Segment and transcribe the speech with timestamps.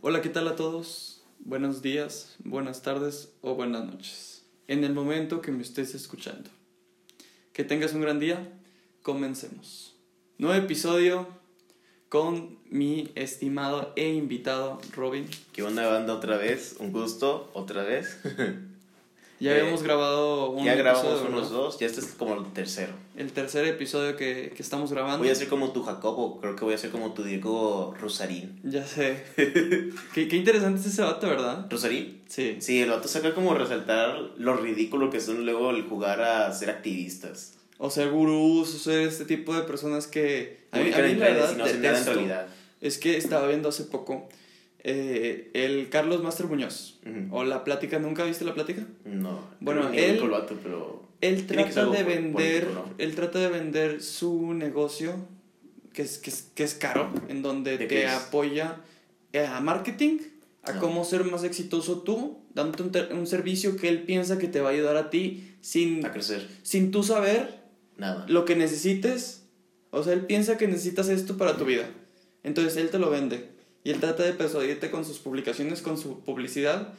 [0.00, 1.22] Hola, ¿qué tal a todos?
[1.38, 4.44] Buenos días, buenas tardes o buenas noches.
[4.66, 6.50] En el momento que me estés escuchando.
[7.52, 8.52] Que tengas un gran día.
[9.02, 9.94] Comencemos.
[10.38, 11.26] Nuevo episodio
[12.08, 15.26] con mi estimado e invitado Robin.
[15.52, 16.76] ¿Qué onda banda otra vez?
[16.78, 18.20] Un gusto, otra vez.
[19.44, 22.50] Ya Eh, habíamos grabado un ya grabamos episodio, unos dos, ya este es como el
[22.54, 22.94] tercero.
[23.14, 25.18] El tercer episodio que, que estamos grabando.
[25.18, 28.58] Voy a ser como tu Jacobo, creo que voy a ser como tu Diego Rosarín.
[28.62, 29.22] Ya sé.
[30.14, 31.66] qué, qué interesante es ese vato, ¿verdad?
[31.68, 32.22] ¿Rosarín?
[32.26, 32.56] Sí.
[32.60, 36.70] Sí, el vato saca como resaltar lo ridículo que son luego el jugar a ser
[36.70, 37.58] activistas.
[37.76, 40.64] O ser gurús, o ser este tipo de personas que...
[40.70, 42.14] A mí, a mí la verdad y no nada en detesto.
[42.14, 42.46] realidad.
[42.80, 44.26] Es que estaba viendo hace poco
[44.84, 47.00] eh, el Carlos Master Muñoz.
[47.06, 47.36] Ujú.
[47.36, 48.86] O La Plática, ¿nunca viste La Plática?
[49.04, 49.40] No.
[49.60, 51.02] Bueno, él- vato, pero...
[51.20, 52.84] Él trata de vender, ¿no?
[52.98, 55.14] él trata de vender su negocio,
[55.94, 58.76] que es, que es, que es caro, en donde ¿De te apoya
[59.32, 60.18] eh, a marketing,
[60.64, 60.78] a Ah.
[60.80, 62.82] cómo ser más exitoso tú, dándote
[63.12, 66.12] un, un servicio que él piensa que te va a ayudar a ti sin, A
[66.12, 66.46] crecer.
[66.62, 67.60] sin tú saber
[67.96, 68.26] Nada.
[68.28, 69.44] lo que necesites.
[69.90, 71.88] O sea, él piensa que necesitas esto para tu vida.
[72.42, 73.48] Entonces él te lo vende.
[73.84, 76.94] Y él trata de persuadirte con sus publicaciones, con su publicidad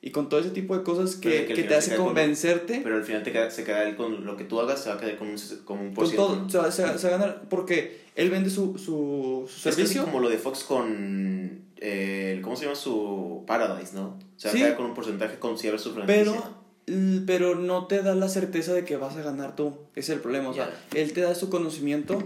[0.00, 2.80] y con todo ese tipo de cosas que, que te hace se con- convencerte.
[2.82, 4.94] Pero al final te queda, se queda él con lo que tú hagas, se va
[4.94, 6.48] a quedar con un, con un por Con ciento, todo, ¿no?
[6.50, 9.74] se, va- se va- se va a ganar porque él vende su, su, su Es
[9.74, 10.04] servicio.
[10.04, 11.62] como lo de Fox con.
[11.80, 14.06] eh, ¿Cómo se llama su Paradise, no?
[14.36, 14.58] O sea, Sí.
[14.58, 16.24] queda con un porcentaje con si abres su franquicia.
[16.86, 19.76] Pero, pero no te da la certeza de que vas a ganar tú.
[19.96, 20.50] Ese es el problema.
[20.50, 22.22] O sea, él te da su conocimiento,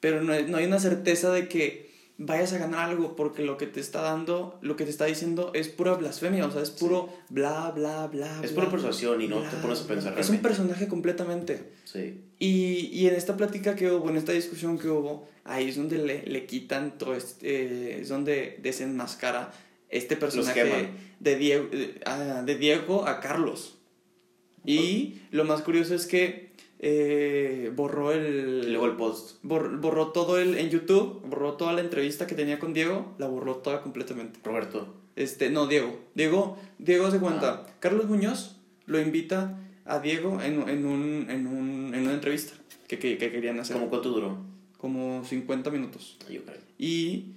[0.00, 1.91] pero no, no hay una certeza de que
[2.24, 5.50] vayas a ganar algo porque lo que te está dando, lo que te está diciendo
[5.54, 6.46] es pura blasfemia.
[6.46, 8.40] O sea, es puro bla, bla, bla.
[8.42, 10.20] Es pura persuasión y no bla, te pones a pensar bla.
[10.20, 10.48] Es un realmente.
[10.48, 11.72] personaje completamente.
[11.84, 12.20] Sí.
[12.38, 15.98] Y, y en esta plática que hubo, en esta discusión que hubo, ahí es donde
[15.98, 19.52] le, le quitan todo este, eh, es donde desenmascara
[19.88, 20.88] este personaje
[21.20, 23.78] de Diego, de, a- de Diego a Carlos.
[24.64, 26.51] Y lo más curioso es que
[26.84, 28.72] eh, borró Y el...
[28.72, 29.42] luego el post.
[29.42, 33.28] bor- borró todo el en YouTube, borró toda la entrevista que tenía con Diego, la
[33.28, 34.40] borró toda completamente.
[34.44, 34.94] Roberto.
[35.16, 35.98] Este, no, Diego.
[36.14, 37.64] Diego, Diego se cuenta.
[37.66, 37.72] Ah.
[37.80, 38.56] Carlos Muñoz
[38.86, 42.54] lo invita a Diego en, en, un, en, un, en una entrevista
[42.88, 43.76] que, que, que querían hacer.
[43.76, 44.38] ¿Cómo cuánto duró?
[44.78, 46.18] Como 50 minutos.
[46.28, 46.58] Yo creo.
[46.78, 47.34] Y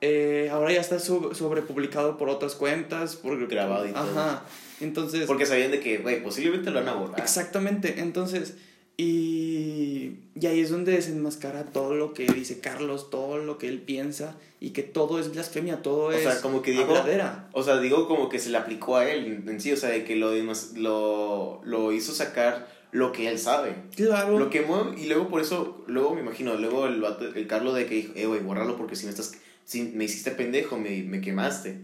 [0.00, 3.14] eh, ahora ya está sub- sobrepublicado por otras cuentas.
[3.16, 4.02] Por, Grabado y todo.
[4.02, 4.44] Ajá.
[4.80, 5.26] Entonces.
[5.26, 7.20] Porque sabían de que, güey, posiblemente lo van a borrar.
[7.20, 8.00] Exactamente.
[8.00, 8.56] Entonces.
[8.98, 13.80] Y, y ahí es donde desenmascara todo lo que dice Carlos, todo lo que él
[13.80, 14.36] piensa.
[14.60, 16.22] Y que todo es blasfemia, todo O es.
[16.24, 17.48] sea, como que Diego- habladera.
[17.52, 20.04] O sea, digo como que se le aplicó a él en, sí, o sea, de
[20.04, 20.32] que lo,
[20.76, 23.76] lo, lo hizo sacar lo que él sabe.
[23.94, 24.36] Claro.
[24.38, 27.86] Lo quemó y luego por eso, luego me imagino, luego el, vato- el Carlos de
[27.86, 31.20] que dijo, eh, güey, bórralo porque si me estás, si me hiciste pendejo, me, me
[31.20, 31.82] quemaste.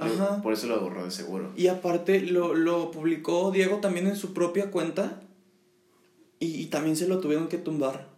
[0.00, 0.42] Ajá.
[0.42, 1.52] Por eso lo borró de seguro.
[1.56, 5.20] Y aparte lo, lo publicó Diego también en su propia cuenta.
[6.40, 8.08] Y, y también se lo tuvieron que tumbar.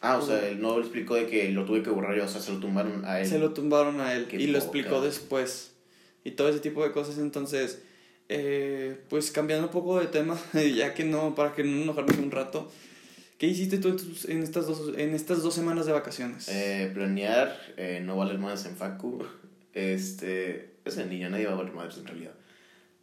[0.00, 2.40] Ah, o sea, él no explicó de que lo tuve que borrar yo, o sea,
[2.40, 3.26] se lo tumbaron a él.
[3.26, 4.26] Se lo tumbaron a él.
[4.28, 5.72] Qué y lo explicó después.
[6.24, 7.18] Y todo ese tipo de cosas.
[7.18, 7.82] Entonces,
[8.28, 10.38] eh, pues cambiando un poco de tema,
[10.76, 12.70] ya que no, para que no enojarnos un rato.
[13.38, 16.48] ¿Qué hiciste tú en, tus- en estas, dos, en estas dos semanas de vacaciones?
[16.48, 19.24] Eh, planear, eh, no valer más en Facu.
[19.74, 22.32] Este, es el niño, nadie va a valer madres en realidad.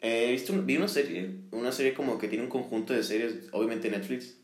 [0.01, 3.89] Eh, visto, vi una serie, una serie como que tiene un conjunto de series, obviamente
[3.89, 4.35] Netflix.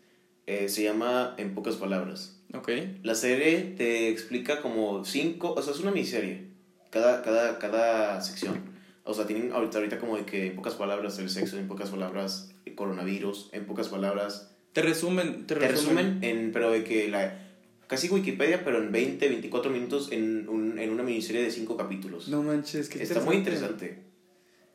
[0.51, 2.39] Eh, se llama En pocas palabras.
[2.53, 2.69] ok.
[3.03, 6.47] La serie te explica como cinco, o sea, es una miniserie,
[6.89, 8.71] cada, cada, cada sección.
[9.03, 11.89] O sea, tienen ahorita, ahorita como de que en pocas palabras el sexo, en pocas
[11.89, 14.51] palabras el coronavirus, en pocas palabras...
[14.73, 15.47] Te resumen.
[15.47, 16.21] Te Te resumen.
[16.21, 17.47] resumen, en, pero de que la...
[17.87, 22.29] Casi Wikipedia, pero en 20, 24 minutos en, un, en una miniserie de cinco capítulos.
[22.29, 24.03] No manches, qué Está muy interesante.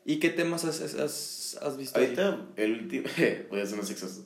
[0.05, 1.97] ¿Y qué temas has, has- has, visto?
[1.97, 2.05] ahí?
[2.05, 3.05] Ahorita, el último...
[3.49, 4.21] voy a hacer unos sexos.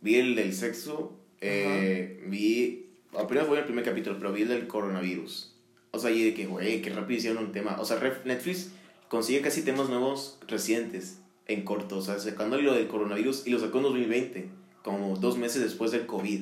[0.00, 2.86] Vi el del sexo, eh, vi...
[3.16, 5.54] Apenas voy al primer capítulo, pero vi el del coronavirus.
[5.92, 7.76] O sea, y de que, güey, qué rápido hicieron un tema.
[7.80, 8.72] O sea, Netflix
[9.08, 11.98] consigue casi temas nuevos recientes, en corto.
[11.98, 14.48] O sea, sacando lo del coronavirus y lo sacó en 2020,
[14.82, 16.40] como dos meses después del COVID.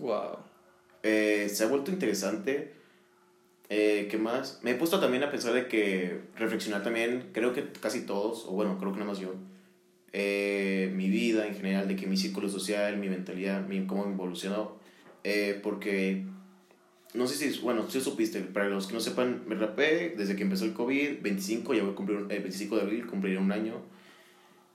[0.00, 0.38] Wow.
[1.02, 2.72] Eh, se ha vuelto interesante.
[3.70, 4.60] Eh, ¿Qué más?
[4.62, 8.50] Me he puesto también a pensar de que reflexionar también, creo que casi todos, o
[8.50, 9.32] bueno, creo que nada más yo,
[10.12, 14.12] eh, mi vida en general, de que mi círculo social, mi mentalidad, mi, cómo me
[14.14, 14.76] evolucionó,
[15.24, 16.24] eh, porque
[17.14, 20.42] no sé si, bueno, si supiste, para los que no sepan, me rapé desde que
[20.42, 23.52] empezó el COVID, 25, ya voy a cumplir, un- eh, 25 de abril, cumpliré un
[23.52, 23.74] año,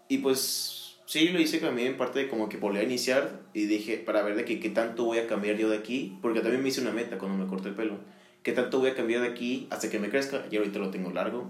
[0.08, 3.66] y pues sí, lo hice también en parte de como que volví a iniciar y
[3.66, 6.62] dije, para ver de que, qué tanto voy a cambiar yo de aquí, porque también
[6.64, 7.98] me hice una meta cuando me corté el pelo,
[8.44, 11.12] qué tanto voy a cambiar de aquí hasta que me crezca, y ahorita lo tengo
[11.12, 11.50] largo,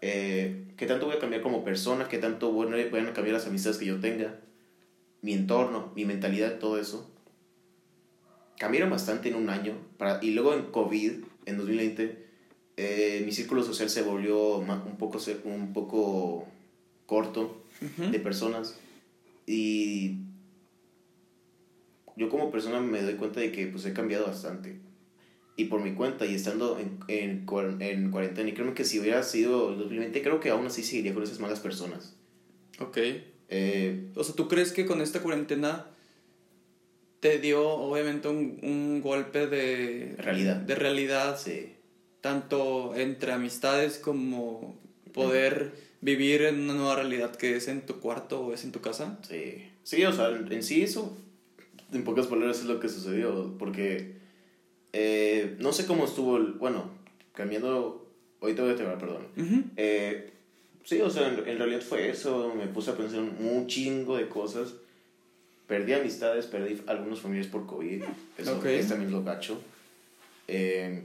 [0.00, 3.46] eh, qué tanto voy a cambiar como persona, qué tanto bueno, van a cambiar las
[3.46, 4.38] amistades que yo tenga,
[5.22, 7.10] mi entorno, mi mentalidad, todo eso.
[8.58, 9.74] Cambiaron bastante en un año.
[9.98, 11.12] Para, y luego en COVID,
[11.46, 12.26] en 2020,
[12.76, 16.46] eh, mi círculo social se volvió un poco, un poco
[17.06, 18.78] corto de personas.
[19.46, 20.18] Y
[22.16, 24.85] yo como persona me doy cuenta de que pues he cambiado bastante.
[25.56, 27.46] Y por mi cuenta y estando en, en,
[27.80, 31.14] en cuarentena, y creo que si hubiera sido el 2020, creo que aún así seguiría
[31.14, 32.14] con esas malas personas.
[32.78, 32.98] Ok.
[33.48, 35.86] Eh, o sea, ¿tú crees que con esta cuarentena
[37.20, 40.56] te dio obviamente un, un golpe de realidad?
[40.56, 41.38] De realidad.
[41.38, 41.72] Sí.
[42.20, 44.78] Tanto entre amistades como
[45.12, 48.80] poder vivir en una nueva realidad que es en tu cuarto o es en tu
[48.80, 49.18] casa.
[49.26, 49.70] Sí.
[49.82, 51.16] Sí, o sea, en sí eso,
[51.92, 53.56] en pocas palabras, es lo que sucedió.
[53.58, 54.15] Porque
[54.92, 56.90] eh, no sé cómo estuvo, el, bueno,
[57.34, 58.08] cambiando,
[58.40, 59.26] ahorita voy a terminar, perdón.
[59.76, 60.32] eh,
[60.84, 64.74] sí, o sea, en, realidad fue eso, me puse a pensar un chingo de cosas.
[65.66, 68.04] Perdí amistades, perdí algunos familiares por COVID,
[68.38, 69.60] eso es también lo gacho.
[70.46, 71.02] Eh,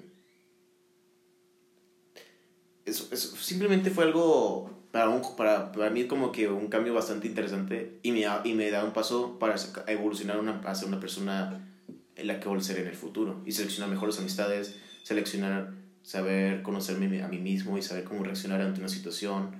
[2.86, 7.28] eso, eso, simplemente fue algo para, un, para, para mí como que un cambio bastante
[7.28, 9.56] interesante y me, y me da un paso para
[9.88, 11.68] evolucionar una, a ser una persona
[12.22, 15.74] en la que voy a ser en el futuro y seleccionar mejores amistades, seleccionar,
[16.04, 19.52] saber conocerme a mí mismo y saber cómo reaccionar ante una situación,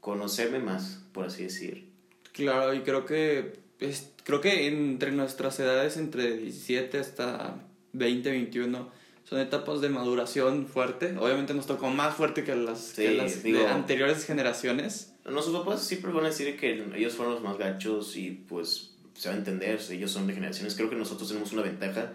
[0.00, 1.88] conocerme más, por así decir.
[2.32, 7.56] Claro, y creo que es, creo que entre nuestras edades, entre 17 hasta
[7.92, 8.90] 20, 21,
[9.24, 11.14] son etapas de maduración fuerte.
[11.18, 15.14] Obviamente nos tocó más fuerte que las, que las de anteriores generaciones.
[15.26, 19.28] Nuestros papás siempre van a decir que ellos fueron los más gachos y pues se
[19.28, 20.76] va a entender, ellos son de generaciones.
[20.76, 22.12] Creo que nosotros tenemos una ventaja,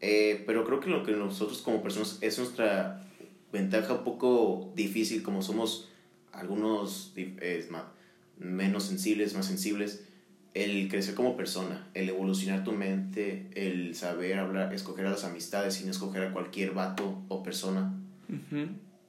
[0.00, 3.02] eh, pero creo que lo que nosotros como personas es nuestra
[3.52, 5.90] ventaja un poco difícil, como somos
[6.32, 7.12] algunos
[7.70, 7.82] más,
[8.38, 10.04] menos sensibles, más sensibles
[10.54, 15.74] el crecer como persona, el evolucionar tu mente, el saber hablar, escoger a las amistades
[15.74, 17.92] sin escoger a cualquier vato o persona,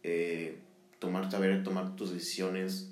[0.03, 0.57] eh,
[0.99, 2.91] tomar, saber tomar tus decisiones,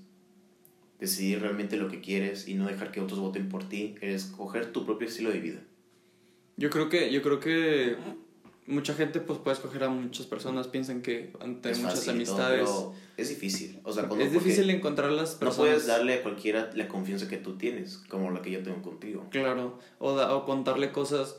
[1.00, 4.86] decidir realmente lo que quieres y no dejar que otros voten por ti, escoger tu
[4.86, 5.60] propio estilo de vida.
[6.58, 7.98] Yo creo que, yo creo que
[8.66, 12.70] mucha gente pues puede escoger a muchas personas, piensan que ante muchas amistades...
[13.18, 15.58] es difícil, o sea, es difícil encontrar las personas.
[15.58, 18.82] No puedes darle a cualquiera la confianza que tú tienes, como la que yo tengo
[18.82, 19.28] contigo.
[19.30, 21.38] Claro, o, o contarle cosas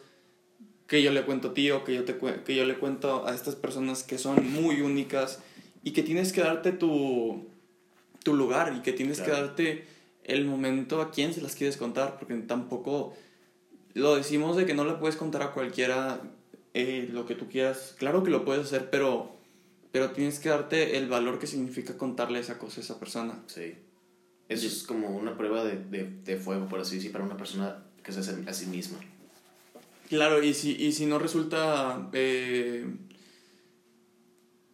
[0.86, 3.34] que yo le cuento a ti o que yo, te, que yo le cuento a
[3.34, 5.40] estas personas que son muy únicas
[5.82, 7.46] y que tienes que darte tu,
[8.26, 9.86] tu lugar y que tienes que darte
[10.24, 13.14] el momento a quién se las quieres contar, porque tampoco
[13.94, 16.20] lo decimos de que no le puedes contar a cualquiera
[16.74, 17.94] eh, lo que tú quieras.
[17.96, 19.30] Claro que lo puedes hacer, pero,
[19.92, 23.44] pero tienes que darte el valor que significa contarle esa cosa a esa persona.
[23.46, 23.76] Sí.
[24.48, 27.84] Eso es como una prueba de, de, de, fuego, por así decir, para una persona
[28.02, 28.98] que se hace a sí misma.
[30.08, 32.86] Claro, y si, y si no resulta eh,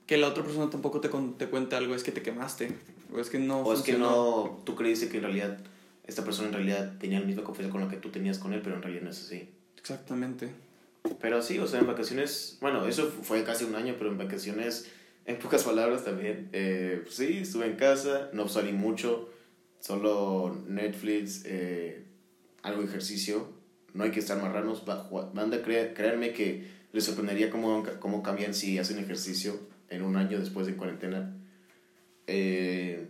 [0.06, 2.74] que la otra persona tampoco te, te cuente algo, es que te quemaste.
[3.14, 3.60] O es que no.
[3.62, 4.62] O es que no.
[4.64, 5.58] Tú creíste que en realidad
[6.04, 8.60] esta persona en realidad tenía la misma confianza con la que tú tenías con él,
[8.62, 9.48] pero en realidad no es así.
[9.76, 10.50] Exactamente.
[11.20, 14.90] Pero sí, o sea, en vacaciones, bueno, eso fue casi un año, pero en vacaciones,
[15.26, 19.28] en pocas palabras también, eh, sí, estuve en casa, no salí mucho,
[19.80, 22.04] solo Netflix, eh,
[22.62, 23.48] algo de ejercicio,
[23.94, 24.84] no hay que estar marranos,
[25.34, 30.38] manda a creerme que les sorprendería cómo, cómo cambian si hacen ejercicio en un año
[30.38, 31.36] después de cuarentena.
[32.26, 33.08] Eh,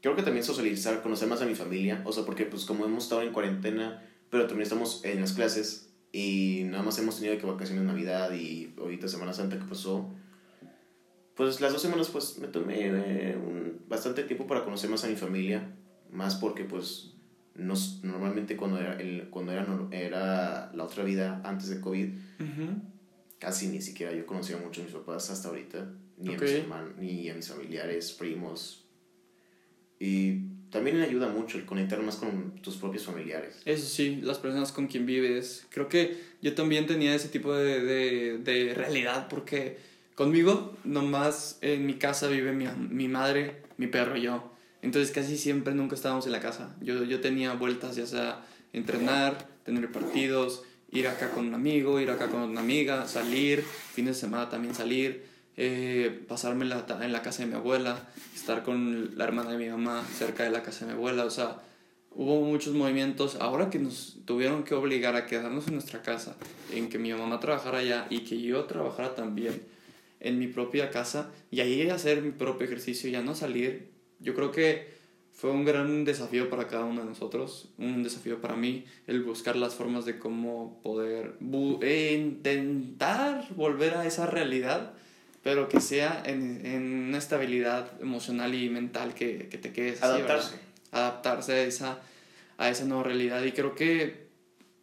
[0.00, 3.04] creo que también socializar, conocer más a mi familia, o sea, porque pues como hemos
[3.04, 7.46] estado en cuarentena, pero también estamos en las clases y nada más hemos tenido que
[7.46, 10.14] vacaciones Navidad y ahorita Semana Santa que pasó.
[11.34, 15.08] Pues las dos semanas pues me tomé eh, un, bastante tiempo para conocer más a
[15.08, 15.74] mi familia,
[16.10, 17.14] más porque pues
[17.54, 22.08] nos, normalmente cuando era, el, cuando era, era la otra vida antes de COVID,
[23.38, 26.96] casi ni siquiera yo conocía mucho a mis papás hasta ahorita, ni, a, mis hermanos,
[26.98, 28.84] ni a mis familiares, primos.
[29.98, 33.60] Y también le ayuda mucho el conectar más con tus propios familiares.
[33.66, 35.66] Eso sí, las personas con quien vives.
[35.70, 39.76] Creo que yo también tenía ese tipo de, de, de realidad porque
[40.14, 44.50] conmigo nomás en mi casa vive mi, mi, madre, mi perro y yo.
[44.80, 46.74] Entonces casi siempre nunca estábamos en la casa.
[46.80, 52.10] Yo, yo tenía vueltas ya sea entrenar, tener partidos, ir acá con un amigo, ir
[52.10, 57.22] acá con una amiga, salir, fines de semana también salir eh, pasarme la, en la
[57.22, 60.86] casa de mi abuela, estar con la hermana de mi mamá cerca de la casa
[60.86, 61.60] de mi abuela, o sea,
[62.10, 63.36] hubo muchos movimientos.
[63.36, 66.36] Ahora que nos tuvieron que obligar a quedarnos en nuestra casa,
[66.72, 69.62] en que mi mamá trabajara allá y que yo trabajara también,
[70.22, 73.90] en mi propia casa y ahí hacer mi propio ejercicio, ya no salir.
[74.20, 74.92] Yo creo que
[75.32, 79.56] fue un gran desafío para cada uno de nosotros, un desafío para mí, el buscar
[79.56, 81.34] las formas de cómo poder
[81.82, 84.94] eh, intentar volver a esa realidad,
[85.42, 90.54] pero que sea en, en una estabilidad emocional y mental que, que te quedes Adaptarse.
[90.92, 91.98] Adaptarse a esa,
[92.58, 93.42] a esa nueva realidad.
[93.42, 94.26] Y creo que,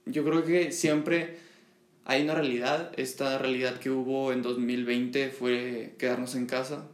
[0.05, 1.37] yo creo que siempre
[2.05, 6.87] hay una realidad, esta realidad que hubo en 2020 fue quedarnos en casa,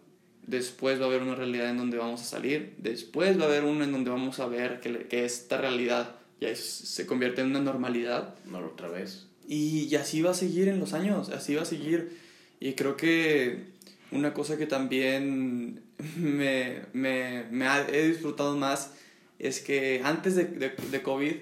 [0.45, 3.63] después va a haber una realidad en donde vamos a salir, después va a haber
[3.63, 7.61] una en donde vamos a ver que, que esta realidad ya se convierte en una
[7.61, 8.35] normalidad.
[8.45, 9.27] No, otra vez.
[9.47, 12.24] Y, y, así va a seguir en los años, así va a seguir.
[12.59, 13.65] Y creo que
[14.11, 15.81] una cosa que también
[16.17, 18.93] me, me, me ha, he disfrutado más
[19.39, 21.35] es que antes de, de, de COVID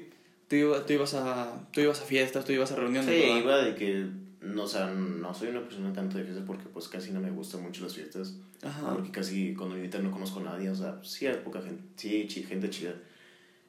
[0.48, 3.10] tú, tú, ibas a, tú ibas a fiestas, tú ibas a reuniones.
[3.10, 4.08] Sí, iba de que,
[4.42, 7.32] no, o sea, no soy una persona tanto de fiestas porque pues casi no me
[7.32, 8.36] gustan mucho las fiestas.
[8.62, 8.94] Ajá.
[8.94, 12.28] Porque casi cuando invitan no conozco a nadie, o sea, sí hay poca gente, sí,
[12.28, 12.96] gente chida.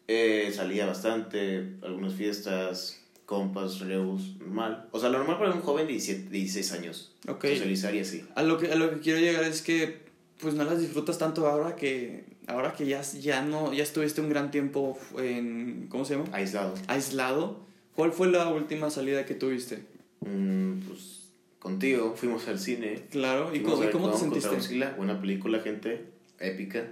[0.07, 4.89] Eh, salía bastante, algunas fiestas, compas, reus, normal.
[4.93, 7.13] O sea, lo normal para un joven de 17, 16 años.
[7.29, 7.47] Ok.
[7.47, 8.25] Socializar y así.
[8.35, 10.05] A lo, que, a lo que quiero llegar es que
[10.41, 14.29] pues no las disfrutas tanto ahora que ahora que ya, ya no ya estuviste un
[14.29, 16.29] gran tiempo en ¿cómo se llama?
[16.33, 16.75] Aislado.
[16.89, 17.65] Aislado.
[17.95, 19.85] ¿Cuál fue la última salida que tuviste?
[20.21, 23.05] Mm, pues contigo fuimos al cine.
[23.11, 24.89] Claro, ¿y cómo, ¿y cómo te sentiste?
[24.97, 26.05] Buena película, gente,
[26.41, 26.91] épica.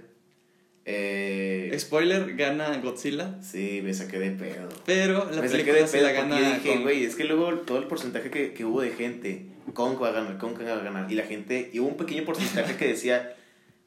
[0.85, 3.41] Eh, Spoiler, gana Godzilla.
[3.41, 4.69] Sí, me saqué de pedo.
[4.85, 6.55] Pero la me película saqué de se la gana.
[6.55, 10.09] dije, güey, es que luego todo el porcentaje que, que hubo de gente, Kong va
[10.09, 11.11] a ganar, Kong va a ganar.
[11.11, 13.35] Y la gente, y hubo un pequeño porcentaje que decía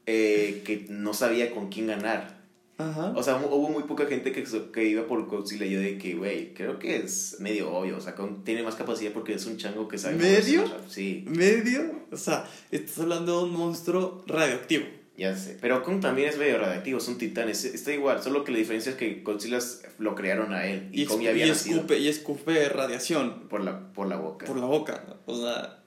[0.06, 2.36] eh, que no sabía con quién ganar.
[2.78, 3.12] Ajá.
[3.16, 5.64] O sea, hubo muy poca gente que, que iba por Godzilla.
[5.66, 7.96] Yo de que, güey, creo que es medio obvio.
[7.96, 10.16] O sea, Kong tiene más capacidad porque es un chango que sabe.
[10.16, 10.64] ¿Medio?
[10.88, 12.04] Sí, ¿Medio?
[12.10, 14.84] O sea, estás hablando de un monstruo radioactivo.
[15.16, 15.56] Ya sé.
[15.60, 17.48] Pero Kong también es medio radioactivo, es un titán.
[17.48, 19.58] es- está igual, solo que la diferencia es que Godzilla
[19.98, 20.88] lo crearon a él.
[20.92, 24.16] Y, Y, Kong ya había y nacido escupe, y escupe radiación por la, por la
[24.16, 24.46] boca.
[24.46, 25.04] por la boca.
[25.26, 25.82] O sea,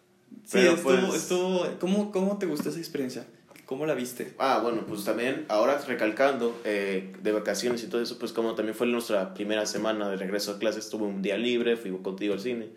[0.45, 3.25] sí, estuvo, pues- estuvo ¿cómo, ¿Cómo te gustó esa experiencia?
[3.65, 4.33] ¿Cómo la viste?
[4.39, 8.73] Ah, bueno, pues también, ahora recalcando, eh, de vacaciones y todo eso, pues como también
[8.75, 12.39] fue nuestra primera semana de regreso a clases, tuve un día libre, fui contigo al
[12.39, 12.69] cine.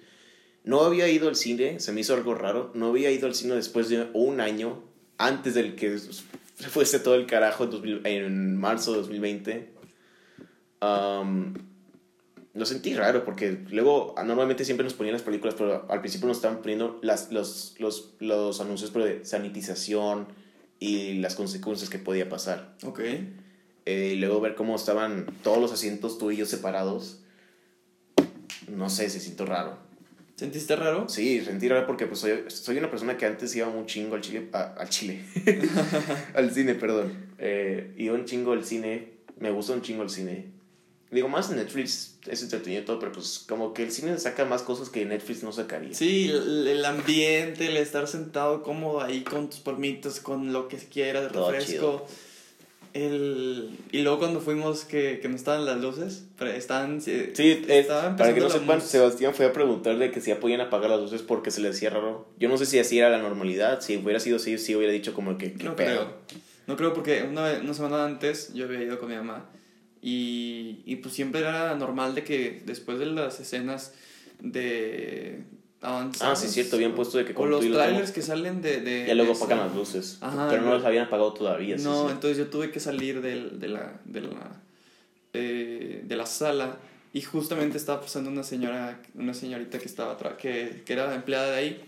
[0.65, 3.55] No había ido al cine, se me hizo algo raro, no había ido al cine
[3.55, 4.85] después de un año,
[5.17, 5.97] antes del que
[6.55, 9.73] se fuese todo el carajo en, 2000 en marzo de 2020.
[10.81, 11.55] Am,
[12.55, 16.29] lo sentí raro porque luego ah, normalmente siempre nos ponían las películas, pero al principio
[16.29, 20.27] nos estaban poniendo las, los, los, los anuncios pero de sanitización
[20.79, 22.75] y las consecuencias que podía pasar.
[22.85, 23.01] Ok.
[23.85, 27.21] Eh, y luego ver cómo estaban todos los asientos tú y yo separados.
[28.69, 29.79] No sé, se sintió raro.
[30.43, 31.09] ¿Sentiste raro?
[31.09, 34.21] Sí, sentí raro porque pues soy, soy una persona que antes iba un chingo al
[34.23, 35.21] chile, a- al chile,
[36.35, 37.13] al cine, perdón.
[37.39, 40.47] Eh, iba un chingo al cine, me gusta un chingo el cine.
[41.13, 44.63] Digo, más Netflix es entretenido y todo, pero pues como que el cine saca más
[44.63, 45.95] cosas que Netflix no sacaría.
[45.95, 50.79] Sí, el, el ambiente, el estar sentado cómodo ahí con tus palmitas, con lo que
[50.79, 52.07] quieras, Todo refresco.
[52.95, 57.01] El, y luego cuando fuimos que, que no estaban las luces, estaban...
[57.01, 60.61] Sí, es, estaba para que no sepan, Sebastián fue a preguntarle que si ya podían
[60.61, 62.29] apagar las luces porque se le hacía raro.
[62.39, 65.15] Yo no sé si así era la normalidad, si hubiera sido así, sí hubiera dicho
[65.15, 65.53] como que...
[65.55, 65.87] ¿qué No pedo?
[66.27, 66.39] creo.
[66.67, 69.47] No creo porque una, vez- una semana antes yo había ido con mi mamá
[70.03, 73.95] y, y pues siempre era normal de que después de las escenas
[74.41, 75.45] de
[75.83, 78.81] Ah, sí, cierto, habían puesto de que como los y trailers que salen de...
[78.81, 80.19] de Ya luego apagan las luces.
[80.21, 81.77] Ajá, pero no las habían apagado todavía.
[81.77, 82.13] sí, No, sí.
[82.13, 84.61] entonces yo tuve que salir del- de, la, de, la,
[85.33, 86.77] eh, de la sala
[87.13, 91.57] y justamente estaba pasando una señora, una señorita que estaba que, que era empleada de
[91.57, 91.85] ahí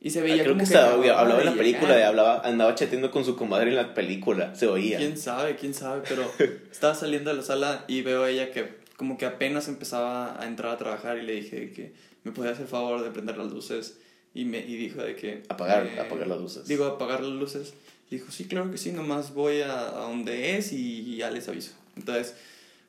[0.00, 2.40] y se Ah, veía Creo como que, estaba, acababa hablaba en la película, de, hablaba,
[2.44, 4.98] andaba chateando con su comadre en la película, se oía.
[4.98, 6.22] Quién sabe, quién sabe, pero
[6.70, 10.46] estaba saliendo de la sala y veo a ella que como que apenas empezaba a
[10.46, 11.92] entrar a trabajar y le dije que
[12.26, 13.98] me podía hacer favor de prender las luces
[14.34, 16.66] y me y dijo de que Apagar, eh, apagar las luces.
[16.66, 17.72] Digo, apagar las luces.
[18.10, 21.72] Dijo, sí, claro que sí, nomás voy a, a donde es y ya les aviso.
[21.96, 22.34] Entonces,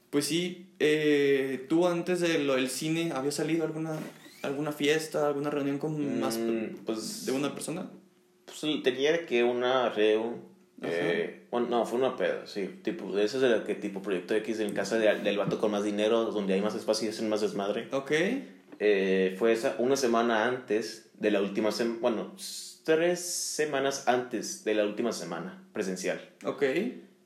[0.10, 3.98] pues sí, eh, tú antes de lo del cine, ¿habías salido alguna,
[4.42, 7.90] alguna fiesta, alguna reunión con más Mm, pues, de una persona?
[8.46, 10.36] pues tenía que una reu.
[10.82, 10.92] Ajá.
[10.92, 12.70] Eh, bueno, no, fue una peda, sí.
[12.84, 15.84] Tipo, ese es el que tipo Proyecto X en casa de- del vato con más
[15.84, 17.88] dinero, donde hay más espacio y hacen más desmadre.
[17.92, 18.12] Ok,
[18.80, 22.36] Eh, fue esa una semana antes de la última semana, bueno,
[22.84, 26.20] tres semanas antes de la última semana presencial.
[26.46, 26.64] ok.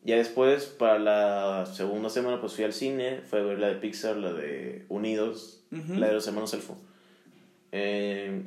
[0.04, 3.76] Ya después, para la segunda semana, pues fui al cine, fue a ver la de
[3.76, 6.76] Pixar, la de Unidos, la de los hermanos Elfo.
[7.72, 8.42] Eh,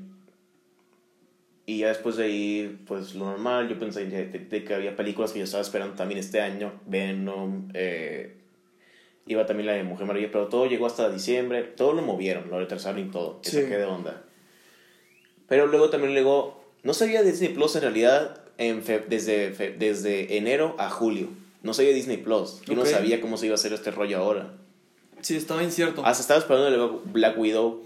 [1.67, 4.97] Y ya después de ahí, pues lo normal, yo pensé de, de- de que había
[4.97, 8.37] películas que yo estaba esperando también este año, Venom, eh,
[9.27, 12.59] iba también la de Mujer Maravilla, pero todo llegó hasta diciembre, todo lo movieron, lo
[12.59, 13.63] retrasaron y todo, que Sí.
[13.63, 14.23] saqué de onda.
[15.49, 20.37] Pero luego también luego, no sabía Disney Plus en realidad en fe- desde, fe- desde
[20.37, 21.29] enero a julio,
[21.63, 24.53] no sabía Disney Plus, yo no sabía cómo se iba a hacer este rollo ahora.
[25.21, 26.05] Sí, estaba incierto.
[26.05, 27.83] Hasta estaba esperando Black Widow.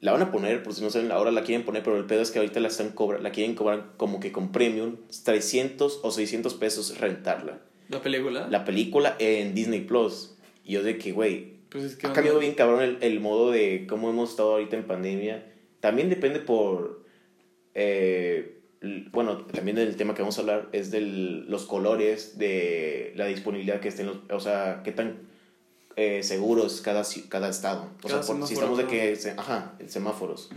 [0.00, 2.20] La van a poner, por si no saben, ahora la quieren poner, pero el pedo
[2.20, 6.10] es que ahorita la, están cobra, la quieren cobrar como que con premium, 300 o
[6.10, 7.58] 600 pesos rentarla.
[7.88, 8.46] La película.
[8.50, 10.33] La película en Disney Plus.
[10.64, 12.06] Y yo de que, güey, Pues es que.
[12.06, 15.46] ha cambiado bien cabrón el, el modo de cómo hemos estado ahorita en pandemia.
[15.80, 17.04] También depende por...
[17.74, 18.60] eh,
[19.12, 23.80] bueno, también del tema que vamos a hablar es de los colores, de la disponibilidad
[23.80, 24.18] que estén los...
[24.30, 25.20] O sea, qué tan
[25.96, 27.88] eh, seguros cada, cada estado.
[28.02, 29.16] O Cada sea, por- si estamos de que...
[29.16, 30.50] se- ajá, semáforos.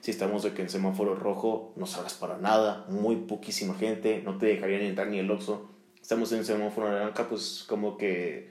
[0.00, 4.38] Si estamos de que en semáforo rojo no salgas para nada, muy poquísima gente, no
[4.38, 5.68] te dejarían entrar ni el Oxxo.
[6.00, 8.50] Estamos en semáforo naranja, pues como que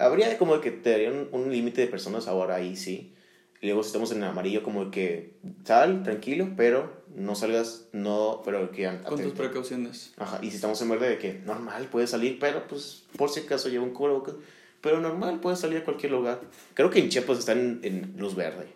[0.00, 3.12] habría como que te darían un, límite de personas ahora ahí sí.
[3.60, 8.70] Y luego si estamos en amarillo como que sal tranquilo pero no salgas no pero
[8.70, 10.14] que Con tus precauciones.
[10.16, 13.40] Ajá, y si estamos en verde de que normal puedes salir pero pues por si
[13.40, 14.34] acaso lleva un cubrebocas
[14.80, 16.40] pero normal puedes salir a cualquier lugar.
[16.72, 18.66] Creo que en Chiapas están en, luz verde.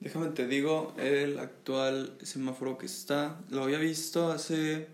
[0.00, 4.86] Déjame te digo, el actual semáforo que está, lo había visto hace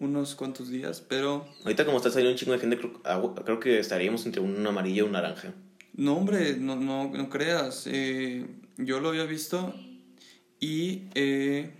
[0.00, 3.60] unos cuantos días, pero ahorita como está saliendo un chingo de gente creo, ah, creo
[3.60, 5.54] que estaríamos entre un amarillo y un naranja
[5.94, 7.86] no, hombre, no, no, no creas.
[7.86, 8.46] eh,
[8.78, 9.74] yo lo había visto
[10.58, 11.70] y eh,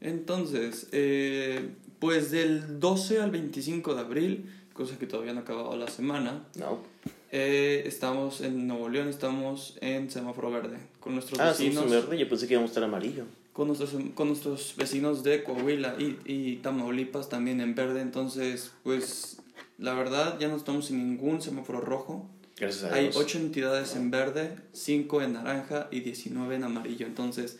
[0.00, 5.76] entonces, eh, pues del 12 al 25 de abril, cosa que todavía no ha acabado
[5.76, 6.82] la semana, no
[7.30, 11.84] eh, estamos en Nuevo León, estamos en semáforo verde con nuestros ah sí vecinos.
[11.84, 13.24] en verde yo pensé que íbamos a estar amarillo
[13.58, 18.00] con nuestros, con nuestros vecinos de Coahuila y, y Tamaulipas también en verde.
[18.02, 19.42] Entonces, pues
[19.78, 22.30] la verdad ya no estamos en ningún semáforo rojo.
[22.56, 27.04] gracias a Hay Dios 8 entidades en verde, 5 en naranja y 19 en amarillo.
[27.04, 27.58] Entonces,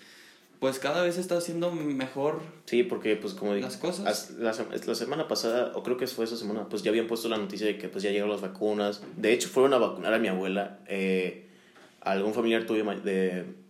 [0.60, 4.06] pues cada vez está haciendo mejor Sí, porque pues como las cosas.
[4.06, 7.08] as- La, se- la semana pasada, o creo que fue esa semana, pues ya habían
[7.08, 9.02] puesto la noticia de que pues ya llegaron las vacunas.
[9.16, 10.78] De hecho, fueron a vacunar a mi abuela.
[10.86, 11.48] Eh,
[12.02, 13.66] algún familiar tuyo de...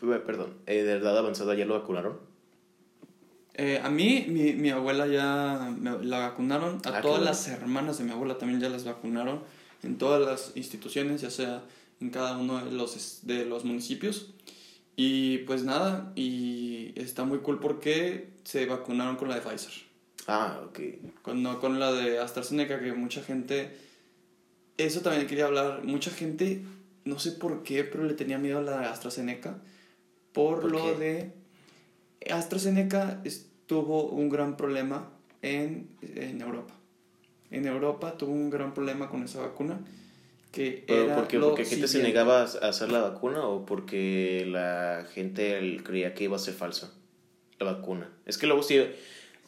[0.00, 2.18] pe- Perdón, eh, de edad avanzada ya lo vacunaron.
[3.54, 6.76] Eh, a mí, mi, mi abuela ya me- la vacunaron.
[6.84, 7.24] A Ah, todas bueno.
[7.24, 9.40] las hermanas de mi abuela también ya las vacunaron.
[9.82, 11.62] En todas las instituciones, ya sea
[12.00, 14.32] en cada uno de los, de los municipios.
[14.96, 19.72] Y pues nada, y está muy cool porque se vacunaron con la de Pfizer.
[20.26, 20.78] Ah, ok.
[21.22, 23.76] Con, no con la de AstraZeneca, que mucha gente...
[24.76, 25.82] Eso también quería hablar.
[25.84, 26.62] Mucha gente,
[27.04, 29.58] no sé por qué, pero le tenía miedo a la de AstraZeneca.
[30.38, 31.32] Por, ¿Por lo qué?
[32.20, 32.32] de...
[32.32, 33.20] AstraZeneca
[33.66, 35.10] tuvo un gran problema
[35.42, 36.74] en, en Europa.
[37.50, 39.80] En Europa tuvo un gran problema con esa vacuna.
[40.52, 41.40] Que ¿Pero era por qué?
[41.40, 46.36] ¿Porque gente se negaba a hacer la vacuna o porque la gente creía que iba
[46.36, 46.94] a ser falsa
[47.58, 48.08] la vacuna?
[48.24, 48.78] Es que luego sí...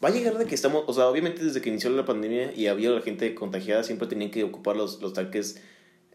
[0.02, 0.82] Va a llegar de que estamos...
[0.88, 4.32] O sea, obviamente desde que inició la pandemia y había la gente contagiada, siempre tenían
[4.32, 5.62] que ocupar los, los tanques...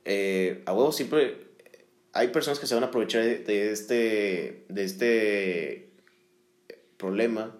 [0.03, 1.44] eh, a huevo siempre...
[2.15, 4.65] Hay personas que se van a aprovechar de, este...
[4.69, 5.91] De este
[6.97, 7.55] problema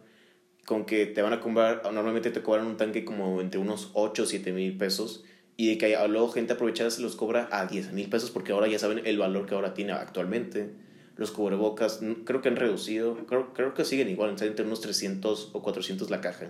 [0.65, 4.23] con que te van a comprar, normalmente te cobran un tanque como entre unos 8
[4.23, 5.23] o 7 mil pesos
[5.57, 8.67] y de que luego gente aprovechada se los cobra a 10 mil pesos porque ahora
[8.67, 10.71] ya saben el valor que ahora tiene actualmente.
[11.17, 15.61] Los cubrebocas creo que han reducido, creo, creo que siguen igual, entre unos 300 o
[15.61, 16.49] 400 la caja.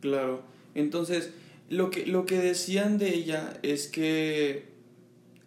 [0.00, 0.42] Claro.
[0.74, 1.30] Entonces,
[1.68, 4.75] lo que, lo que decían de ella es que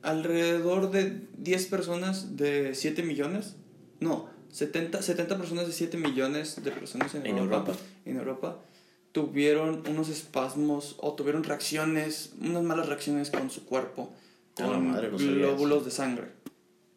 [0.01, 3.55] alrededor de 10 personas de 7 millones,
[3.99, 7.83] no, 70, 70 personas de 7 millones de personas en, En Europa, Europa.
[8.05, 8.59] en Europa
[9.11, 14.13] tuvieron unos espasmos o tuvieron reacciones, unas malas reacciones con su cuerpo,
[14.55, 16.27] con madre, no glóbulos de sangre.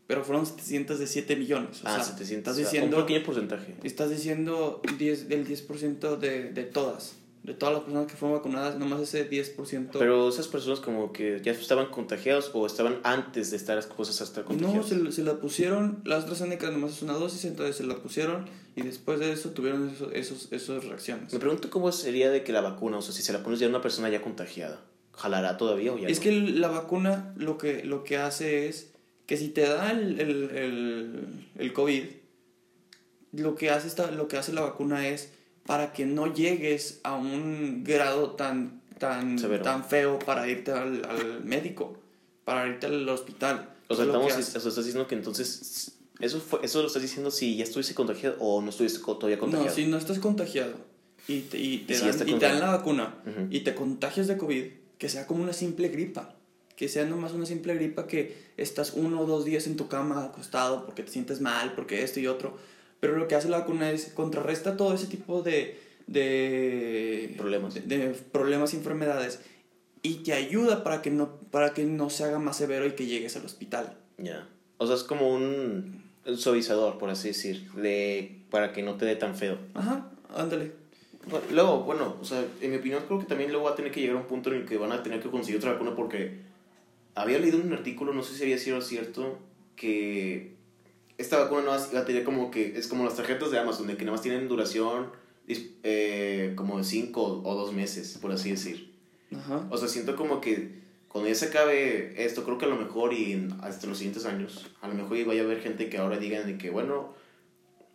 [0.06, 1.82] Pero fueron 700 de 7 millones.
[1.84, 2.38] O ah, sea, 700.
[2.38, 3.74] Estás diciendo, un pequeño porcentaje.
[3.82, 7.16] estás diciendo 10, del 10% de, de todas.
[7.42, 9.88] De todas las personas que fueron vacunadas, nomás ese 10%.
[9.98, 14.42] Pero esas personas como que ya estaban contagiados o estaban antes de estar cosas hasta
[14.42, 14.88] no, contagiados.
[14.88, 18.83] se, se la pusieron, la AstraZeneca nomás es una dosis, entonces se la pusieron y
[18.83, 21.33] después de eso tuvieron esos, esos, esas reacciones.
[21.33, 23.66] Me pregunto cómo sería de que la vacuna, o sea, si se la pones ya
[23.66, 24.81] a una persona ya contagiada,
[25.12, 26.22] ¿jalará todavía o ya Es no?
[26.22, 28.92] que la vacuna lo que, lo que hace es
[29.26, 32.05] que si te da el, el, el, el COVID,
[33.33, 35.33] lo que, hace esta, lo que hace la vacuna es
[35.66, 39.62] para que no llegues a un grado tan, tan, Severo.
[39.62, 41.96] tan feo para irte al, al médico,
[42.44, 43.68] para irte al hospital.
[43.88, 47.03] O sea, estamos, hace- o sea, estás diciendo que entonces Eso, fue, eso lo estás
[47.03, 49.68] diciendo si ya estuviste contagiado o no estuviste todavía contagiado.
[49.68, 50.75] No, si no estás contagiado
[51.29, 53.14] y te, y te, Y dan, ya está y te dan la vacuna
[53.51, 54.64] y te contagias de COVID,
[54.98, 56.35] que sea como una simple gripa.
[56.77, 60.25] Que sea nomás una simple gripa que estás uno o dos días en tu cama
[60.25, 62.57] acostado porque te sientes mal, porque esto y otro.
[63.02, 67.74] Pero lo que hace la vacuna es contrarresta todo ese tipo de, de Problemas.
[67.74, 69.40] de, de problemas y enfermedades
[70.02, 73.06] y te ayuda para que no para que no se haga más severo y que
[73.06, 73.96] llegues al hospital.
[74.18, 74.46] Ya.
[74.78, 76.04] O sea, es como un,
[76.36, 79.58] suavizador, por así decir, de, para que no te dé tan feo.
[79.74, 80.70] Ajá, ándale.
[81.50, 84.00] Luego, bueno, o sea, en mi opinión creo que también luego va a tener que
[84.00, 86.38] llegar a un punto en el que van a tener que conseguir otra vacuna porque
[87.16, 89.40] había leído un artículo, no sé si había sido cierto,
[89.74, 90.51] que
[91.22, 93.96] esta vacuna no va a tener como que, es como las tarjetas de Amazon, de
[93.96, 95.11] que nada más tienen duración
[95.48, 98.92] eh, como de 5 o 2 meses, por así decir.
[99.35, 99.66] Ajá.
[99.70, 103.12] O sea, siento como que cuando ya se acabe esto, creo que a lo mejor
[103.12, 106.46] y hasta los siguientes años, a lo mejor vaya a haber gente que ahora digan
[106.46, 107.14] de que, bueno,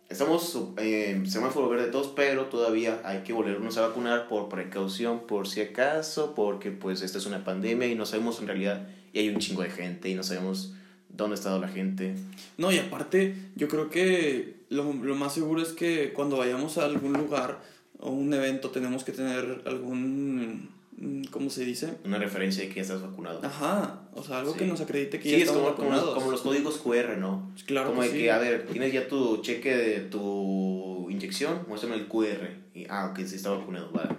[0.08, 5.48] estamos en semáforo verde todos, pero todavía hay que volvernos a vacunar por precaución, por
[5.48, 9.28] si acaso, porque pues esta es una pandemia y no sabemos en realidad, y hay
[9.30, 10.74] un chingo de gente y no sabemos
[11.08, 12.14] dónde ha estado la gente.
[12.56, 16.84] No, y aparte, yo creo que lo, lo más seguro es que cuando vayamos a
[16.84, 17.60] algún lugar
[17.98, 21.94] o un evento tenemos que tener algún, mm, ¿cómo se dice?
[22.04, 23.40] Una referencia de que ya estás vacunado.
[23.44, 24.58] Ajá, o sea, algo Sí.
[24.60, 26.18] que nos acredite que Sí, ya es estamos como, como, los, vacunados.
[26.18, 27.52] como los códigos QR, ¿no?
[27.66, 28.18] Claro como que de sí.
[28.20, 32.50] que, a ver, tienes ya tu cheque de tu inyección, muéstrame el QR.
[32.74, 34.16] Y, ah, ok, sí está vacunado, vale.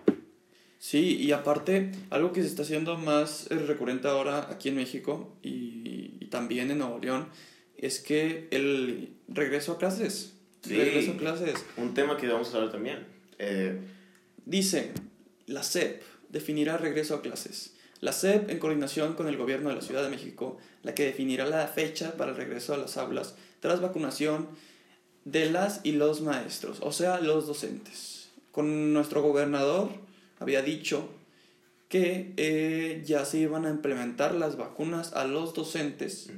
[0.82, 5.36] Sí, y aparte, algo que se está haciendo más eh, recurrente ahora aquí en México
[5.44, 5.99] y
[6.30, 7.28] también en Nuevo León
[7.78, 10.34] es que el regreso a clases.
[10.62, 10.76] Sí.
[10.76, 11.66] Regreso a clases.
[11.78, 13.06] Un tema que vamos a hablar también.
[13.38, 13.80] Eh,
[14.50, 14.94] Dice,
[15.46, 17.76] la SEP definirá regreso a clases.
[18.02, 21.46] La SEP, en coordinación con el gobierno de la Ciudad de México, la que definirá
[21.46, 24.48] la fecha para el regreso a las aulas tras vacunación
[25.24, 28.30] de las y los maestros, o sea, los docentes.
[28.52, 29.92] Con nuestro gobernador
[30.40, 31.08] había dicho
[31.90, 36.30] que eh, ya se iban a implementar las vacunas a los docentes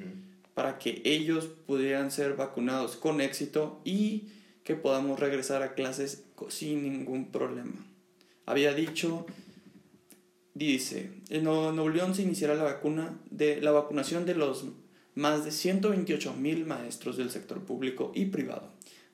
[0.54, 4.30] para que ellos pudieran ser vacunados con éxito y
[4.64, 7.86] que podamos regresar a clases sin ningún problema.
[8.46, 9.26] Había dicho,
[10.54, 14.66] dice, en Nuevo León se iniciará la vacuna de la vacunación de los
[15.16, 18.71] más de 128 mil maestros del sector público y privado,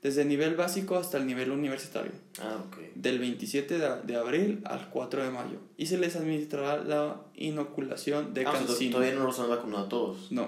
[0.07, 2.77] desde el nivel básico hasta el nivel universitario Ah, ok.
[2.95, 8.33] del 27 de, de abril al 4 de mayo y se les administrará la inoculación
[8.33, 8.91] de Ah, o sea, to- cancino.
[8.93, 10.31] todavía no los han vacunado a todos.
[10.31, 10.43] No,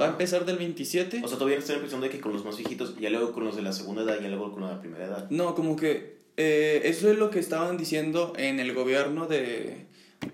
[0.00, 0.12] va a Ah.
[0.12, 1.20] empezar del 27.
[1.22, 3.56] O sea, todavía están empezando de que con los más viejitos, ya luego con los
[3.56, 5.28] de la segunda edad, ya luego con la primera edad.
[5.30, 9.84] No, como que eh, eso es lo que estaban diciendo en el gobierno de,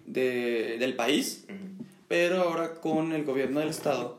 [0.07, 1.85] de- del país, Ujú.
[2.09, 4.19] pero ahora con el gobierno del estado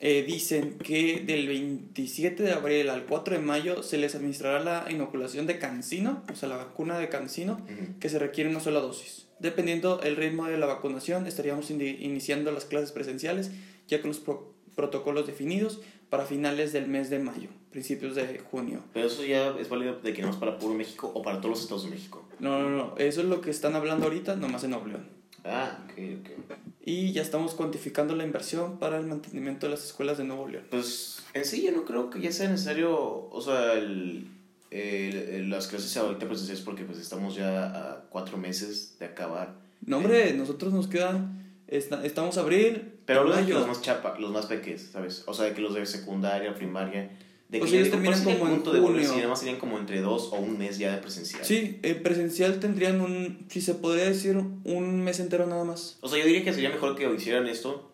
[0.00, 4.90] eh, dicen que del 27 de abril al 4 de mayo se les administrará la
[4.90, 7.98] inoculación de cancino, o sea, la vacuna de cancino, Ujú.
[8.00, 9.26] que se requiere una sola dosis.
[9.40, 13.50] Dependiendo el ritmo de la vacunación, estaríamos indi- iniciando las clases presenciales
[13.88, 18.82] ya con los pro- protocolos definidos para finales del mes de mayo, principios de junio.
[18.92, 21.50] Pero eso ya es válido de que no es para puro México o para todos
[21.50, 22.26] los estados de México.
[22.38, 25.19] No, no, no, eso es lo que están hablando ahorita, nomás en Nuevo León.
[25.44, 26.56] Ah, ok, ok.
[26.84, 30.64] Y ya estamos cuantificando la inversión para el mantenimiento de las escuelas de Nuevo León.
[30.70, 32.98] Pues en sí yo no creo que ya sea necesario,
[33.30, 34.26] o sea, el,
[34.70, 39.54] el- las clases ahorita presenciales porque pues estamos ya a cuatro meses de acabar.
[39.84, 43.58] No, hombre, nosotros nos quedan, esta- estamos abril, Pero mayo.
[43.58, 45.24] los más chapa, los más pequeños, ¿sabes?
[45.26, 47.10] O sea, de que los de secundaria, primaria,
[47.50, 48.96] de Pues que ellos digo, ¿cuál terminan el como en punto de volver?
[49.02, 49.10] junio.
[49.10, 51.44] Si nada más serían como entre dos o un mes ya de presencial.
[51.44, 55.98] Sí, eh, presencial tendrían un, si se podría decir, un mes entero nada más.
[56.00, 57.90] O sea, yo diría que sería mejor que hicieran esto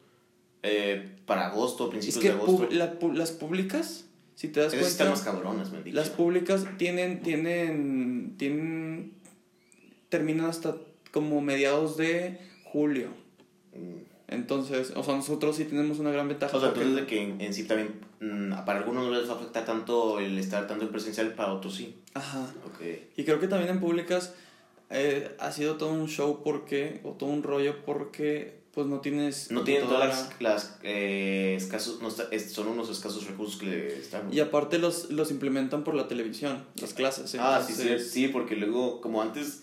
[0.62, 2.56] eh, para agosto, Es principios que de agosto.
[2.68, 5.78] pub- la pu- las públicas, si te das Esas sí están cuenta, más cabronas, me
[5.78, 5.96] han dicho.
[5.96, 9.12] las públicas tienen, tienen, tienen,
[10.10, 10.76] terminan hasta
[11.12, 13.08] como mediados de julio.
[13.72, 14.15] Mm.
[14.28, 16.56] Entonces, o sea, nosotros sí tenemos una gran ventaja.
[16.56, 19.34] O sea, entonces de que en, en sí también, mm, para algunos no les va
[19.34, 21.94] a afectar tanto el estar tanto en presencial, para otros sí.
[22.14, 22.52] Ajá.
[22.66, 22.80] Ok.
[23.16, 24.34] Y creo que también en públicas
[24.90, 29.50] eh, ha sido todo un show porque, o todo un rollo porque, pues no tienes...
[29.52, 33.66] No tienen todas las, las eh, escasos, no está- es- son unos escasos recursos que
[33.66, 34.32] le están.
[34.34, 37.34] Y aparte los, los implementan por la televisión, las clases.
[37.38, 39.62] ah, sí, sí, entonces- sí, porque luego, como antes,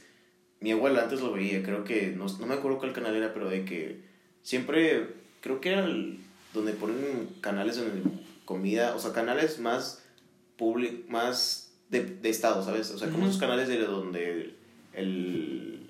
[0.62, 3.50] mi abuela antes lo veía, creo que, no, no me acuerdo cuál canal era, pero
[3.50, 4.13] de que
[4.44, 5.08] siempre,
[5.42, 6.20] creo que era el,
[6.54, 7.84] donde ponen canales de
[8.46, 10.04] comida, o sea, canales más
[10.58, 12.92] públicos, más de, de estado, ¿sabes?
[12.92, 13.30] O sea, como Ujú.
[13.30, 14.54] esos canales de donde
[14.94, 15.90] el,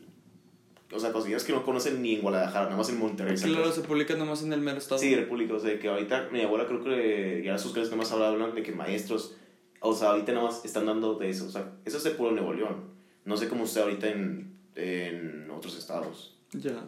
[0.91, 3.35] o sea, cosillas que no conocen ni en Guadalajara, nada más en Monterrey.
[3.35, 5.01] Claro, se publica nada más en el mero estado.
[5.01, 8.11] Sí, República, o sea, que ahorita mi abuela creo que ya sus clases nada más
[8.11, 9.35] hablan de que maestros,
[9.79, 12.31] o sea, ahorita nada más están dando de eso, o sea, eso es de puro
[12.31, 12.93] Nuevo León.
[13.25, 16.35] No sé cómo está ahorita en, en otros estados.
[16.51, 16.85] Ya.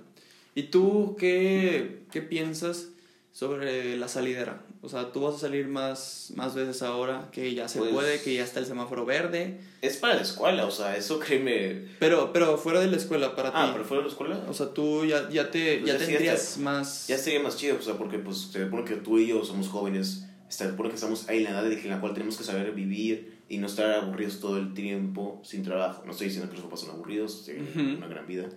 [0.55, 2.87] ¿Y tú qué, qué piensas
[3.31, 4.63] sobre la salidera?
[4.81, 8.21] O sea, tú vas a salir más, más veces ahora que ya se Pues- puede,
[8.21, 9.59] que ya está el semáforo verde.
[9.81, 11.89] Es para la escuela, o sea, eso créeme.
[11.99, 13.71] Pero, pero fuera de la escuela, para Ah, ti.
[13.73, 14.45] pero fuera de la escuela.
[14.47, 16.61] O sea, tú ya, ya, te, Pues ya ya sí, ya tendrías está.
[16.61, 17.07] más...
[17.07, 19.67] Ya sería más chido, o sea, porque pues se supone que tú y yo somos
[19.67, 22.71] jóvenes, se supone que estamos ahí en la edad en la cual tenemos que saber
[22.71, 26.03] vivir y no estar aburridos todo el tiempo sin trabajo.
[26.05, 27.97] No estoy diciendo que los papás son aburridos, tienen Ujú.
[27.97, 28.49] una gran vida,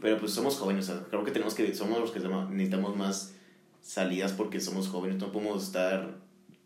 [0.00, 3.34] pero pues somos jóvenes, o sea, creo que tenemos que, somos los que necesitamos más
[3.82, 6.16] salidas porque somos jóvenes, no podemos estar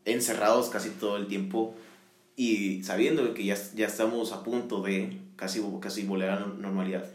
[0.04, 1.74] encerrados casi todo el tiempo
[2.36, 7.08] y sabiendo que ya, ya estamos a punto de casi, casi volver a la normalidad,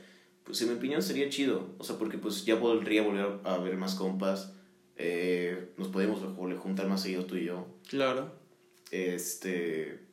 [0.43, 3.76] pues en mi opinión sería chido, o sea, porque pues ya podría volver a ver
[3.78, 4.54] más compas,
[4.96, 6.22] eh, nos podemos
[6.60, 8.32] juntar más seguido tú y yo, Claro.
[8.91, 10.07] este,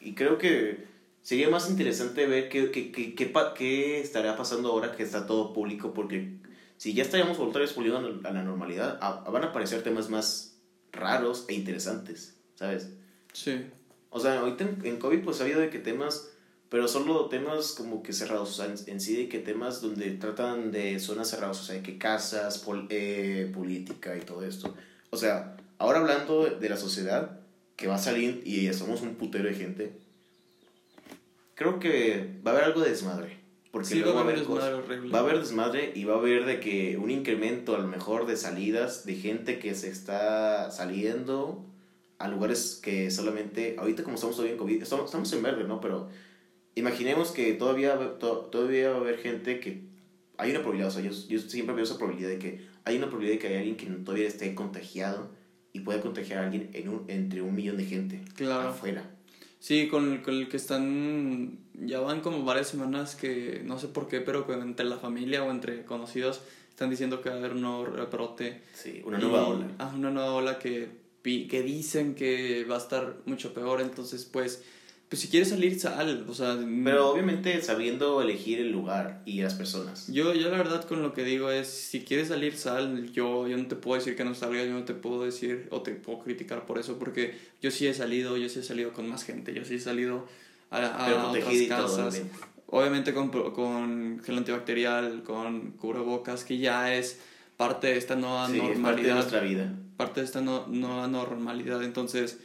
[0.00, 0.86] y creo que
[1.22, 5.52] sería más interesante ver qué, qué, qué, qué, qué estará pasando ahora que está todo
[5.52, 6.36] público, porque
[6.76, 10.58] si ya estaríamos volviendo a la normalidad, a- van a aparecer temas más
[10.92, 12.90] raros e interesantes, ¿sabes?
[13.32, 13.66] Sí.
[14.10, 16.30] O sea, ahorita en, en COVID pues ha habido de que temas,
[16.70, 20.10] pero solo temas como que cerrados, o sea, en, en sí de que temas donde
[20.12, 24.74] tratan de zonas cerradas, o sea, de que casas, pol- eh, política y todo esto.
[25.10, 27.37] O sea, ahora hablando de la sociedad,
[27.78, 29.92] que va a salir y somos un putero de gente,
[31.54, 33.38] creo que va a haber algo de desmadre.
[33.70, 35.08] Porque Sí, va luego a haber desmadre.
[35.10, 38.26] Va a haber desmadre y va a haber de que un incremento a lo mejor
[38.26, 41.64] de salidas de gente que se está saliendo
[42.18, 45.80] a lugares que solamente, ahorita como estamos todavía en COVID, estamos, estamos en verde, ¿no?
[45.80, 46.08] Pero
[46.74, 49.82] imaginemos que todavía, va- to- todavía va a haber gente que
[50.38, 53.06] hay una probabilidad, o sea, yo, yo siempre veo esa probabilidad de que hay una
[53.06, 55.30] probabilidad de que hay alguien que todavía esté contagiado
[55.72, 58.68] y pueda contagiar a alguien en un, entre un millón de gente Claro.
[58.70, 59.10] afuera.
[59.60, 63.88] Sí, con el, con el que están, ya van como varias semanas que no sé
[63.88, 67.52] por qué, pero entre la familia o entre conocidos están diciendo que va a haber
[67.52, 68.62] un nuevo rebrote.
[68.74, 69.66] Sí, una nueva Y- ola.
[69.78, 70.88] Ah, una nueva ola que,
[71.22, 74.62] pi- que dicen que va a estar mucho peor, entonces pues,
[75.08, 76.58] pues si quieres salir, sal, o sea...
[76.84, 80.06] Pero obviamente sabiendo elegir el lugar y las personas.
[80.12, 83.10] Yo, yo la verdad con lo que digo es, si quieres salir, sal.
[83.12, 85.80] Yo, yo no te puedo decir que no salgas, yo no te puedo decir o
[85.80, 89.08] te puedo criticar por eso, porque yo sí he salido, yo sí he salido con
[89.08, 90.26] más gente, yo sí he salido
[90.70, 92.22] a, a otras y todo, casas.
[92.66, 93.14] obviamente.
[93.14, 97.18] Con, con gel antibacterial, con cubrebocas, que ya es
[97.56, 99.14] parte de esta nueva Sí, es parte de normalidad.
[99.14, 99.72] nuestra vida.
[99.96, 101.82] parte de esta no- nueva normalidad.
[101.82, 102.38] Entonces,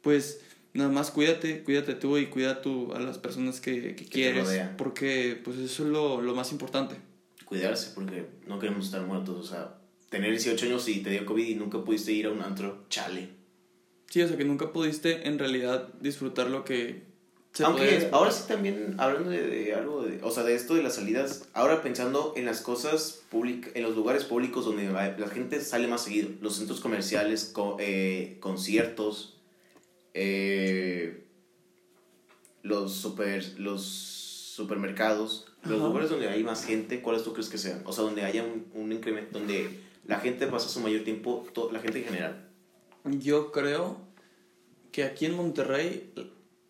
[0.00, 0.40] pues
[0.76, 4.48] nada más cuídate, cuídate tú y cuida tú a las personas que, que te quieres,
[4.76, 6.96] porque pues eso es lo, lo más importante.
[7.44, 9.36] Cuidarse porque no queremos estar muertos.
[9.36, 9.78] O sea,
[10.10, 13.28] tener 18 años y te dio COVID y nunca pudiste ir a un antro, chale.
[14.08, 17.02] Sí, o sea que nunca pudiste en realidad disfrutar lo que
[17.52, 20.82] se Aunque ahora sí también, hablando de, de algo, de, o sea, de esto de
[20.82, 25.60] las salidas, ahora pensando en las cosas públicas, en los lugares públicos donde la gente
[25.60, 29.35] sale más seguido, los centros comerciales, co- eh, conciertos,
[30.18, 31.26] eh,
[32.62, 35.88] los, super, los supermercados, los Ajá.
[35.88, 37.82] lugares donde hay más gente, ¿cuáles tú crees que sean?
[37.84, 41.70] O sea, donde haya un, un incremento, donde la gente pasa su mayor tiempo, to-
[41.70, 42.48] la gente en general.
[43.04, 43.98] Yo creo
[44.90, 46.12] que aquí en Monterrey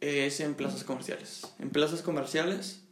[0.01, 1.47] es en plazas comerciales.
[1.61, 2.83] En plazas comerciales,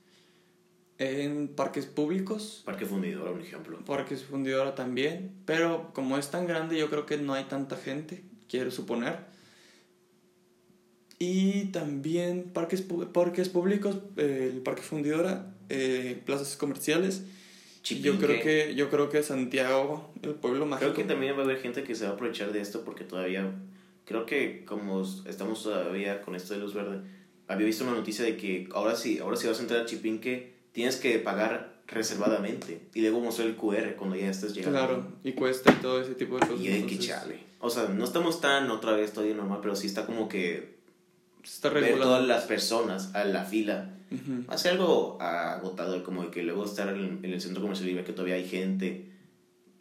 [0.99, 3.79] en parques públicos, Parque Fundidora, un ejemplo.
[3.85, 8.23] Parques Fundidora también, pero como es tan grande yo creo que no hay tanta gente,
[8.49, 9.34] quiero suponer.
[11.19, 17.25] Y también parques, parques públicos, eh, el Parque Fundidora, eh, plazas comerciales.
[17.85, 18.43] Yo creo Chipinque.
[18.43, 20.93] que yo creo que Santiago, el pueblo mágico.
[20.93, 23.05] Creo que también va a haber gente que se va a aprovechar de esto porque
[23.05, 23.53] todavía,
[24.07, 27.01] creo que como estamos todavía con esto de luz verde,
[27.47, 30.55] había visto una noticia de que ahora sí, ahora si vas a entrar a Chipinque,
[30.73, 34.79] tienes que pagar reservadamente y luego mostrar el QR cuando ya estés llegando.
[34.79, 36.65] Claro, y cuesta y todo ese tipo de cosas.
[36.65, 37.39] Y hay que chale.
[37.61, 40.74] O sea, no estamos tan otra vez todavía normal, pero sí está como que
[41.45, 43.91] Está ver todas las personas a la fila.
[44.11, 44.45] Ujú.
[44.49, 48.05] Hace algo agotador, como de que luego estar en, en el centro comercial y ver
[48.05, 49.11] que todavía hay gente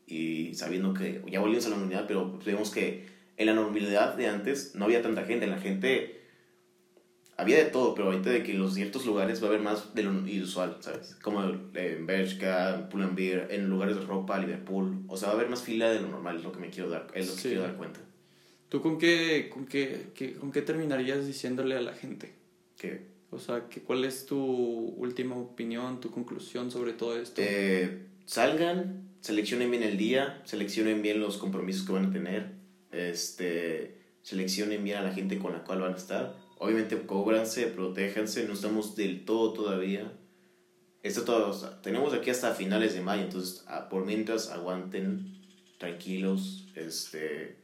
[0.05, 4.27] y sabiendo que ya volvimos a la normalidad, pero vemos que en la normalidad de
[4.27, 6.21] antes no había tanta gente, la gente
[7.37, 9.95] había de todo, pero ahorita de que en los ciertos lugares va a haber más
[9.95, 10.11] de lo
[10.43, 11.15] usual, ¿sabes?
[11.21, 15.63] Como en Bershka, Pull&Bear, en lugares de ropa, Liverpool, o sea, va a haber más
[15.63, 17.47] fila de lo normal, es lo que me quiero dar, es lo que Sí.
[17.49, 17.99] quiero dar cuenta.
[18.73, 22.33] ¿Tú con qué, con, qué, qué- con qué terminarías diciéndole a la gente?
[22.75, 24.35] Que O sea, que, ¿cuál es tu
[24.97, 27.39] última opinión, tu conclusión sobre todo esto?
[27.39, 32.53] Eh, salgan, seleccionen bien el día, seleccionen bien los compromisos que van a tener,
[32.91, 36.35] este, seleccionen bien a la gente con la cual van a estar.
[36.57, 40.11] Obviamente cóbranse, protéjanse, no estamos del todo todavía.
[41.03, 45.31] Esto todo, o sea, tenemos aquí hasta finales de mayo, entonces a- por mientras aguanten,
[45.77, 47.61] tranquilos, este,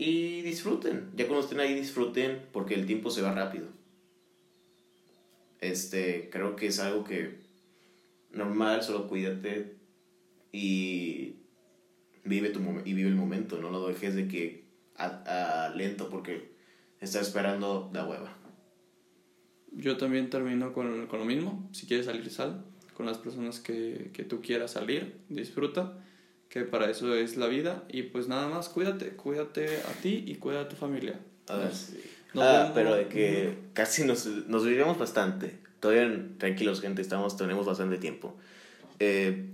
[0.00, 1.10] y disfruten.
[1.14, 3.66] Ya cuando estén ahí disfruten porque el tiempo se va rápido.
[5.60, 7.34] Este, creo que es algo que
[8.32, 9.76] normal, solo cuídate
[10.52, 11.34] y
[12.24, 14.64] vive tu y vive el momento, no lo dejes de que
[14.96, 16.50] a, a lento porque
[16.98, 18.34] estás esperando la hueva.
[19.70, 21.68] Yo también termino con, con lo mismo.
[21.72, 22.64] Si quieres salir, sal.
[22.94, 26.02] Con las personas que, que tú quieras salir, disfruta.
[26.50, 27.84] Que para eso es la vida.
[27.88, 29.10] Y pues nada más, cuídate.
[29.10, 31.18] Cuídate a ti y cuida a tu familia.
[31.48, 32.00] Ah, Nos- sí.
[32.34, 35.58] nos Ah, vemos- pero de que casi nos, nos vivimos bastante.
[35.80, 38.36] Todavía tranquilos, gente, estamos, tenemos bastante tiempo.
[38.98, 39.46] Eh,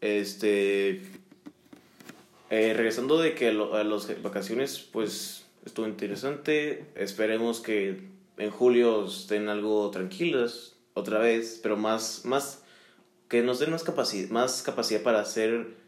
[0.00, 1.02] este.
[2.52, 6.84] eh, regresando de que lo- a las vacaciones, pues estuvo interesante.
[6.96, 12.62] Esperemos que en julio estén algo tranquilas otra vez, pero más, más
[13.28, 15.78] que nos den más capacidad, más capacidad para hacer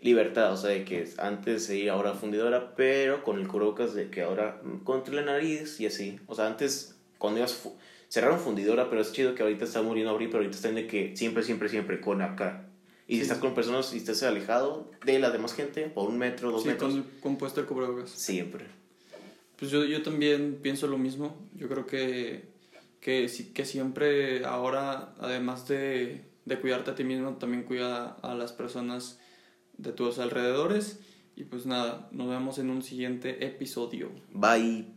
[0.00, 4.10] libertad, o sea, de que antes se iba ahora fundidora, pero con el cubrebocas de
[4.10, 6.18] que ahora contra la nariz y así.
[6.26, 7.76] O sea, antes cuando ibas fu-
[8.08, 11.16] cerraron fundidora, pero es chido que ahorita está muriendo abrir, pero ahorita están de que
[11.16, 12.68] siempre, siempre, siempre con acá.
[13.08, 13.22] Y si Sí.
[13.22, 16.68] estás con personas y estás alejado de la demás gente, por un metro, dos Sí,
[16.68, 18.10] metros, con, con puesto el cubrebocas.
[18.10, 18.66] siempre.
[19.58, 21.34] Pues yo, yo también pienso lo mismo.
[21.54, 22.44] Yo creo que,
[23.00, 28.34] que, sí- que siempre ahora, además de, de cuidarte a ti mismo, también cuida a
[28.34, 29.18] las personas
[29.78, 31.00] de tus alrededores.
[31.36, 34.10] Y pues nada, nos vemos en un siguiente episodio.
[34.32, 34.95] Bye.